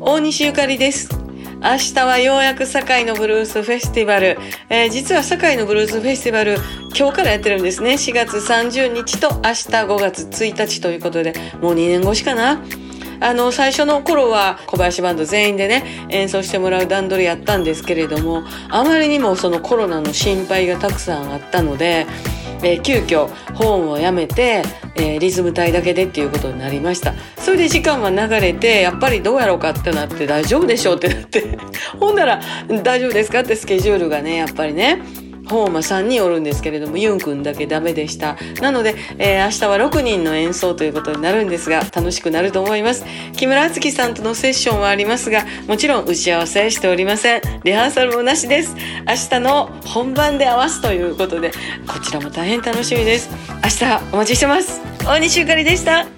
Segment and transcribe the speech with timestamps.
[0.00, 1.08] 大西ゆかりです。
[1.60, 4.38] 明日はようやく堺のブルースフェスティバル。
[4.68, 6.56] えー実は堺のブルースフェスティバル、
[6.96, 7.94] 今日からやってるんですね。
[7.94, 12.62] 4月30日と明日5月1日ということで、もう2年越しかな。
[13.20, 22.06] あの、最初の頃は小林バンド全員でね、演奏してもらう段取りやったんですけれども、あまりにもそのコロナの心配がたくさんあったので、
[22.62, 24.62] えー急遽ホーンをやめて、
[24.98, 27.14] えーリズム隊だけでっていうことになりました。
[27.38, 31.58] それで時間は流れてやっぱりどうやろうかってなって大丈夫でしょうってなって。
[31.98, 32.40] ほんなら
[32.82, 35.27] 大丈夫ですかってスケジュールがねやっぱりね。
[35.48, 38.36] ホーンは3人おるんですけれどもユンくんだけダメでした。
[38.60, 43.04] なので、えー明日は6人の演奏ということになるんですが楽しくなると思います。
[43.36, 47.42] 木村敦樹さんとのセッションはありますがもちろん打ち合わせしておりません。
[47.64, 48.74] リハーサルもなしです。
[49.06, 51.50] 明日の本番で合わすということで
[51.86, 53.30] こちらも大変楽しみです。
[53.64, 54.80] 明日お待ちしてます。
[55.04, 56.17] 大西ゆかりでした。